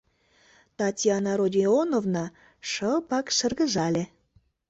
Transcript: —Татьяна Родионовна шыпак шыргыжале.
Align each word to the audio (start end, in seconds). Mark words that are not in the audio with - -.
—Татьяна 0.79 1.31
Родионовна 1.39 2.25
шыпак 2.69 3.27
шыргыжале. 3.37 4.03